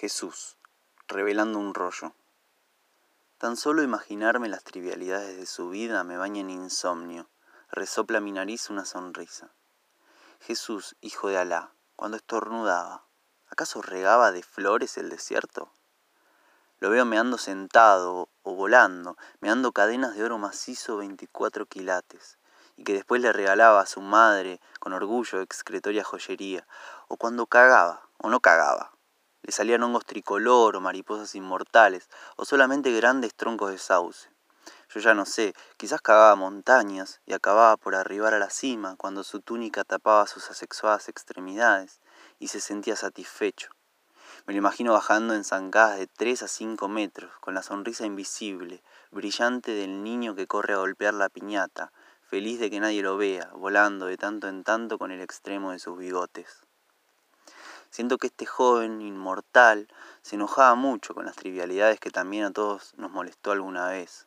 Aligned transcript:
Jesús, 0.00 0.56
revelando 1.08 1.58
un 1.58 1.74
rollo. 1.74 2.12
Tan 3.36 3.56
solo 3.56 3.82
imaginarme 3.82 4.48
las 4.48 4.62
trivialidades 4.62 5.36
de 5.36 5.44
su 5.44 5.70
vida 5.70 6.04
me 6.04 6.16
baña 6.16 6.40
en 6.40 6.50
insomnio, 6.50 7.28
resopla 7.72 8.20
mi 8.20 8.30
nariz 8.30 8.70
una 8.70 8.84
sonrisa. 8.84 9.50
Jesús, 10.38 10.94
hijo 11.00 11.26
de 11.30 11.38
Alá, 11.38 11.72
cuando 11.96 12.16
estornudaba, 12.16 13.06
¿acaso 13.50 13.82
regaba 13.82 14.30
de 14.30 14.44
flores 14.44 14.98
el 14.98 15.10
desierto? 15.10 15.72
Lo 16.78 16.90
veo 16.90 17.04
meando 17.04 17.36
sentado 17.36 18.28
o 18.44 18.54
volando, 18.54 19.16
meando 19.40 19.72
cadenas 19.72 20.14
de 20.14 20.22
oro 20.22 20.38
macizo 20.38 20.98
24 20.98 21.66
quilates, 21.66 22.38
y 22.76 22.84
que 22.84 22.92
después 22.92 23.20
le 23.20 23.32
regalaba 23.32 23.80
a 23.80 23.86
su 23.86 24.00
madre 24.00 24.60
con 24.78 24.92
orgullo 24.92 25.40
excretoria 25.40 26.04
joyería, 26.04 26.68
o 27.08 27.16
cuando 27.16 27.46
cagaba 27.46 28.08
o 28.18 28.28
no 28.28 28.38
cagaba, 28.38 28.92
le 29.42 29.52
salían 29.52 29.82
hongos 29.82 30.04
tricolor 30.04 30.76
o 30.76 30.80
mariposas 30.80 31.34
inmortales, 31.34 32.08
o 32.36 32.44
solamente 32.44 32.92
grandes 32.92 33.34
troncos 33.34 33.70
de 33.70 33.78
sauce. 33.78 34.28
Yo 34.90 35.00
ya 35.00 35.14
no 35.14 35.26
sé, 35.26 35.54
quizás 35.76 36.00
cagaba 36.00 36.34
montañas 36.34 37.20
y 37.26 37.34
acababa 37.34 37.76
por 37.76 37.94
arribar 37.94 38.32
a 38.32 38.38
la 38.38 38.50
cima 38.50 38.96
cuando 38.96 39.22
su 39.22 39.40
túnica 39.40 39.84
tapaba 39.84 40.26
sus 40.26 40.50
asexuadas 40.50 41.08
extremidades 41.08 42.00
y 42.38 42.48
se 42.48 42.60
sentía 42.60 42.96
satisfecho. 42.96 43.70
Me 44.46 44.54
lo 44.54 44.58
imagino 44.58 44.94
bajando 44.94 45.34
en 45.34 45.44
zancadas 45.44 45.98
de 45.98 46.06
tres 46.06 46.42
a 46.42 46.48
cinco 46.48 46.88
metros, 46.88 47.30
con 47.40 47.52
la 47.52 47.62
sonrisa 47.62 48.06
invisible, 48.06 48.82
brillante 49.10 49.72
del 49.72 50.02
niño 50.02 50.34
que 50.34 50.46
corre 50.46 50.72
a 50.72 50.78
golpear 50.78 51.12
la 51.12 51.28
piñata, 51.28 51.92
feliz 52.22 52.58
de 52.58 52.70
que 52.70 52.80
nadie 52.80 53.02
lo 53.02 53.18
vea, 53.18 53.50
volando 53.54 54.06
de 54.06 54.16
tanto 54.16 54.48
en 54.48 54.64
tanto 54.64 54.96
con 54.96 55.10
el 55.10 55.20
extremo 55.20 55.72
de 55.72 55.78
sus 55.78 55.98
bigotes. 55.98 56.62
Siento 57.90 58.18
que 58.18 58.26
este 58.28 58.46
joven 58.46 59.00
inmortal 59.00 59.88
se 60.22 60.36
enojaba 60.36 60.74
mucho 60.74 61.14
con 61.14 61.24
las 61.24 61.36
trivialidades 61.36 61.98
que 61.98 62.10
también 62.10 62.44
a 62.44 62.52
todos 62.52 62.92
nos 62.96 63.10
molestó 63.10 63.52
alguna 63.52 63.88
vez. 63.88 64.26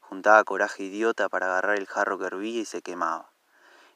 Juntaba 0.00 0.44
coraje 0.44 0.84
idiota 0.84 1.28
para 1.28 1.46
agarrar 1.46 1.78
el 1.78 1.86
jarro 1.86 2.18
que 2.18 2.26
hervía 2.26 2.60
y 2.60 2.64
se 2.64 2.82
quemaba. 2.82 3.30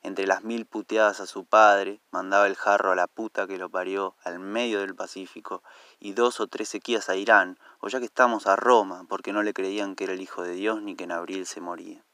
Entre 0.03 0.27
las 0.27 0.45
mil 0.45 0.67
puteadas 0.67 1.21
a 1.21 1.27
su 1.27 1.45
padre, 1.45 2.01
mandaba 2.13 2.47
el 2.47 2.55
jarro 2.55 2.93
a 2.93 2.95
la 2.95 3.09
puta 3.09 3.47
que 3.47 3.59
lo 3.59 3.69
parió 3.69 4.15
al 4.23 4.39
medio 4.39 4.81
del 4.81 4.95
Pacífico 4.95 5.63
y 5.99 6.13
dos 6.13 6.39
o 6.39 6.47
tres 6.47 6.69
sequías 6.69 7.09
a 7.09 7.17
Irán, 7.17 7.59
o 7.81 7.89
ya 7.89 7.99
que 7.99 8.05
estamos 8.05 8.47
a 8.47 8.55
Roma, 8.55 9.05
porque 9.09 9.33
no 9.33 9.43
le 9.43 9.53
creían 9.53 9.97
que 9.97 10.05
era 10.05 10.13
el 10.13 10.21
Hijo 10.21 10.43
de 10.43 10.53
Dios 10.53 10.81
ni 10.81 10.95
que 10.95 11.05
en 11.05 11.13
abril 11.13 11.45
se 11.47 11.61
moría. 11.61 12.05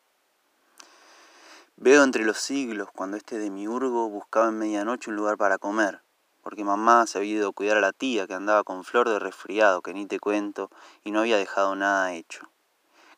Veo 1.77 2.03
entre 2.03 2.25
los 2.25 2.39
siglos 2.39 2.89
cuando 2.94 3.16
este 3.16 3.39
demiurgo 3.39 4.09
buscaba 4.09 4.48
en 4.48 4.59
medianoche 4.59 5.11
un 5.11 5.16
lugar 5.16 5.37
para 5.37 5.59
comer, 5.59 6.00
porque 6.43 6.65
mamá 6.65 7.07
se 7.07 7.19
había 7.19 7.37
ido 7.37 7.48
a 7.48 7.53
cuidar 7.53 7.79
a 7.79 7.81
la 7.81 7.93
tía 7.93 8.27
que 8.27 8.35
andaba 8.35 8.65
con 8.65 8.85
flor 8.85 9.09
de 9.09 9.19
resfriado, 9.19 9.81
que 9.81 9.95
ni 9.95 10.07
te 10.07 10.21
cuento, 10.21 10.71
y 11.05 11.11
no 11.11 11.21
había 11.21 11.39
dejado 11.39 11.75
nada 11.77 12.12
hecho. 12.12 12.51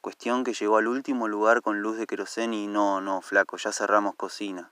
Cuestión 0.00 0.44
que 0.44 0.52
llegó 0.52 0.76
al 0.76 0.86
último 0.86 1.26
lugar 1.26 1.62
con 1.62 1.80
luz 1.80 1.96
de 1.96 2.06
querosén 2.06 2.54
y 2.54 2.66
no, 2.66 3.00
no, 3.00 3.22
flaco, 3.22 3.56
ya 3.56 3.72
cerramos 3.72 4.14
cocina. 4.14 4.70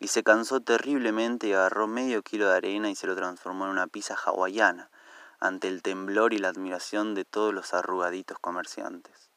Y 0.00 0.08
se 0.08 0.22
cansó 0.22 0.60
terriblemente 0.60 1.46
y 1.46 1.52
agarró 1.52 1.86
medio 1.86 2.22
kilo 2.22 2.48
de 2.48 2.56
arena 2.56 2.90
y 2.90 2.96
se 2.96 3.06
lo 3.06 3.14
transformó 3.14 3.64
en 3.64 3.70
una 3.70 3.86
pizza 3.86 4.14
hawaiana, 4.14 4.90
ante 5.38 5.68
el 5.68 5.82
temblor 5.82 6.34
y 6.34 6.38
la 6.38 6.48
admiración 6.48 7.14
de 7.14 7.24
todos 7.24 7.54
los 7.54 7.72
arrugaditos 7.72 8.38
comerciantes 8.38 9.31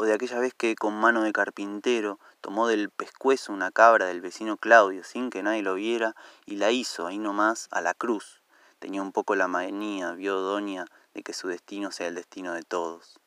o 0.00 0.06
de 0.06 0.14
aquella 0.14 0.38
vez 0.38 0.54
que 0.54 0.76
con 0.76 0.94
mano 0.94 1.24
de 1.24 1.32
carpintero 1.34 2.18
tomó 2.40 2.66
del 2.66 2.88
pescuezo 2.88 3.52
una 3.52 3.70
cabra 3.70 4.06
del 4.06 4.22
vecino 4.22 4.56
Claudio 4.56 5.04
sin 5.04 5.28
que 5.28 5.42
nadie 5.42 5.60
lo 5.60 5.74
viera 5.74 6.16
y 6.46 6.56
la 6.56 6.70
hizo 6.70 7.06
ahí 7.06 7.18
nomás 7.18 7.68
a 7.70 7.82
la 7.82 7.92
cruz. 7.92 8.40
Tenía 8.78 9.02
un 9.02 9.12
poco 9.12 9.34
la 9.34 9.46
manía, 9.46 10.12
vio 10.12 10.40
doña, 10.40 10.86
de 11.12 11.22
que 11.22 11.34
su 11.34 11.48
destino 11.48 11.92
sea 11.92 12.06
el 12.06 12.14
destino 12.14 12.54
de 12.54 12.62
todos. 12.62 13.20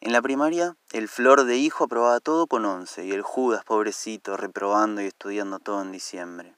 En 0.00 0.14
la 0.14 0.22
primaria, 0.22 0.76
el 0.92 1.08
Flor 1.08 1.44
de 1.44 1.58
Hijo 1.58 1.84
aprobaba 1.84 2.20
todo 2.20 2.46
con 2.46 2.64
once 2.64 3.04
y 3.04 3.12
el 3.12 3.20
Judas, 3.20 3.64
pobrecito, 3.64 4.38
reprobando 4.38 5.02
y 5.02 5.06
estudiando 5.08 5.58
todo 5.58 5.82
en 5.82 5.92
diciembre. 5.92 6.54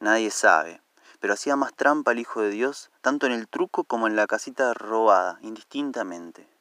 Nadie 0.00 0.30
sabe, 0.30 0.82
pero 1.18 1.32
hacía 1.32 1.56
más 1.56 1.72
trampa 1.72 2.12
el 2.12 2.18
Hijo 2.18 2.42
de 2.42 2.50
Dios, 2.50 2.90
tanto 3.00 3.24
en 3.24 3.32
el 3.32 3.48
truco 3.48 3.84
como 3.84 4.06
en 4.06 4.16
la 4.16 4.26
casita 4.26 4.74
robada, 4.74 5.38
indistintamente. 5.40 6.55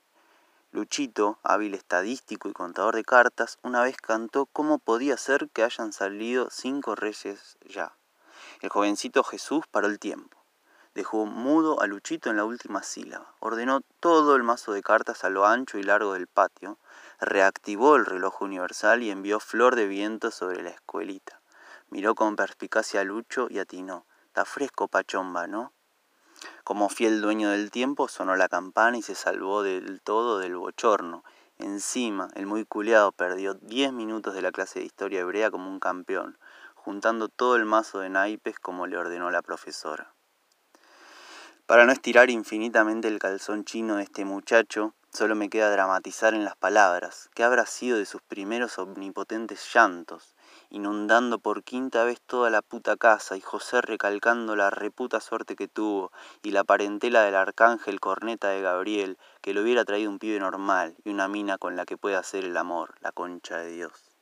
Luchito, 0.75 1.39
hábil 1.41 1.73
estadístico 1.73 2.49
y 2.49 2.51
contador 2.51 2.95
de 2.95 3.05
cartas, 3.05 3.59
una 3.63 3.81
vez 3.81 3.95
cantó 3.95 4.45
cómo 4.45 4.77
podía 4.77 5.15
ser 5.15 5.47
que 5.51 5.63
hayan 5.63 5.93
salido 5.93 6.49
cinco 6.51 6.95
reyes 6.95 7.57
ya. 7.65 7.95
El 8.59 8.67
jovencito 8.67 9.23
Jesús 9.23 9.63
paró 9.71 9.87
el 9.87 9.99
tiempo. 9.99 10.37
Dejó 10.93 11.27
mudo 11.27 11.79
a 11.79 11.87
Luchito 11.87 12.29
en 12.29 12.35
la 12.35 12.43
última 12.43 12.83
sílaba. 12.83 13.33
Ordenó 13.39 13.83
todo 14.01 14.35
el 14.35 14.43
mazo 14.43 14.73
de 14.73 14.83
cartas 14.83 15.23
a 15.23 15.29
lo 15.29 15.45
ancho 15.45 15.77
y 15.77 15.83
largo 15.83 16.11
del 16.11 16.27
patio. 16.27 16.77
Reactivó 17.21 17.95
el 17.95 18.05
reloj 18.05 18.41
universal 18.41 19.01
y 19.01 19.11
envió 19.11 19.39
flor 19.39 19.77
de 19.77 19.87
viento 19.87 20.29
sobre 20.29 20.61
la 20.61 20.71
escuelita. 20.71 21.39
Miró 21.89 22.15
con 22.15 22.35
perspicacia 22.35 22.99
a 22.99 23.05
Lucho 23.05 23.47
y 23.49 23.59
atinó. 23.59 24.05
Está 24.27 24.43
fresco, 24.43 24.89
pachomba, 24.89 25.47
¿no? 25.47 25.71
Como 26.65 26.89
fiel 26.89 27.21
dueño 27.21 27.51
del 27.51 27.69
tiempo, 27.69 28.07
sonó 28.07 28.35
la 28.35 28.49
campana 28.49 28.97
y 28.97 29.03
se 29.03 29.13
salvó 29.13 29.61
del 29.61 30.01
todo 30.01 30.39
del 30.39 30.55
bochorno. 30.55 31.23
Encima, 31.59 32.29
el 32.33 32.47
muy 32.47 32.65
culeado 32.65 33.11
perdió 33.11 33.53
diez 33.53 33.93
minutos 33.93 34.33
de 34.33 34.41
la 34.41 34.51
clase 34.51 34.79
de 34.79 34.85
historia 34.85 35.19
hebrea 35.19 35.51
como 35.51 35.69
un 35.69 35.79
campeón, 35.79 36.39
juntando 36.73 37.29
todo 37.29 37.55
el 37.55 37.65
mazo 37.65 37.99
de 37.99 38.09
naipes 38.09 38.57
como 38.59 38.87
le 38.87 38.97
ordenó 38.97 39.29
la 39.29 39.43
profesora. 39.43 40.11
Para 41.67 41.85
no 41.85 41.91
estirar 41.91 42.31
infinitamente 42.31 43.09
el 43.09 43.19
calzón 43.19 43.63
chino 43.63 43.97
de 43.97 44.03
este 44.03 44.25
muchacho, 44.25 44.95
solo 45.13 45.35
me 45.35 45.51
queda 45.51 45.69
dramatizar 45.69 46.33
en 46.33 46.45
las 46.45 46.55
palabras, 46.55 47.29
qué 47.35 47.43
habrá 47.43 47.67
sido 47.67 47.99
de 47.99 48.07
sus 48.07 48.23
primeros 48.23 48.79
omnipotentes 48.79 49.71
llantos, 49.71 50.34
inundando 50.69 51.39
por 51.39 51.63
quinta 51.63 52.03
vez 52.03 52.21
toda 52.21 52.49
la 52.49 52.61
puta 52.61 52.97
casa 52.97 53.37
y 53.37 53.41
José 53.41 53.81
recalcando 53.81 54.55
la 54.55 54.69
reputa 54.69 55.19
suerte 55.19 55.55
que 55.55 55.67
tuvo 55.67 56.11
y 56.43 56.51
la 56.51 56.63
parentela 56.63 57.23
del 57.23 57.35
arcángel 57.35 57.99
corneta 57.99 58.49
de 58.49 58.61
Gabriel 58.61 59.17
que 59.41 59.53
le 59.53 59.61
hubiera 59.61 59.85
traído 59.85 60.09
un 60.09 60.19
pibe 60.19 60.39
normal 60.39 60.95
y 61.03 61.09
una 61.09 61.27
mina 61.27 61.57
con 61.57 61.75
la 61.75 61.85
que 61.85 61.97
pueda 61.97 62.19
hacer 62.19 62.45
el 62.45 62.57
amor, 62.57 62.95
la 63.01 63.11
concha 63.11 63.57
de 63.57 63.71
Dios. 63.71 64.14